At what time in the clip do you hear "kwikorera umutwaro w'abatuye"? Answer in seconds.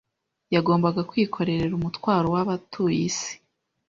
1.09-2.99